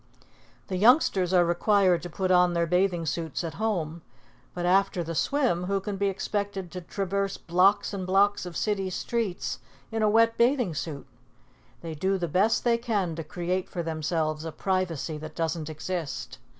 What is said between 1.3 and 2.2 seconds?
are required to